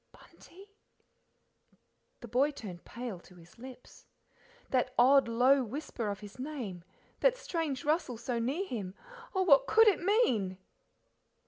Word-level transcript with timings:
"Bunty," 0.11 0.65
The 2.21 2.27
boy 2.27 2.49
turned 2.49 2.85
pale 2.85 3.19
to 3.19 3.35
his 3.35 3.59
lips. 3.59 4.07
That 4.71 4.95
odd, 4.97 5.27
low 5.27 5.63
whisper 5.63 6.09
of 6.09 6.21
his 6.21 6.39
name, 6.39 6.83
that 7.19 7.37
strange 7.37 7.85
rustle 7.85 8.17
so 8.17 8.39
near 8.39 8.65
him 8.65 8.95
oh, 9.35 9.43
what 9.43 9.67
COULD 9.67 9.87
it 9.89 9.99
mean? 10.01 10.57